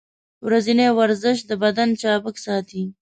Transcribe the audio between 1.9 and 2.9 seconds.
چابک ساتي.